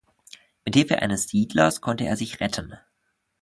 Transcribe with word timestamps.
Mit 0.65 0.73
Hilfe 0.73 0.99
eines 0.99 1.27
Siedlers 1.29 1.79
konnte 1.79 2.05
er 2.05 2.17
sich 2.17 2.39
retten. 2.39 2.75